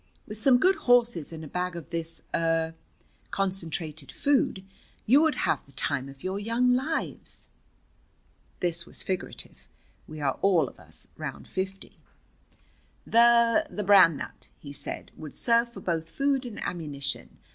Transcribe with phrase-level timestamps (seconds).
[0.25, 2.73] "With some good horses and a bag of this er
[3.29, 4.65] concentrated food,
[5.05, 7.49] you would have the time of your young lives."
[8.61, 9.69] This was figurative.
[10.07, 11.99] We are all of us round fifty.
[13.05, 17.37] "The the Bran Nut," he said, "would serve for both food and ammunition.